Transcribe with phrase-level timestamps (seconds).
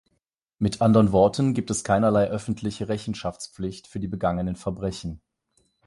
[0.57, 5.21] Mit anderen Worten gibt es keinerlei öffentliche Rechenschaftspflicht für die begangenen Verbrechen.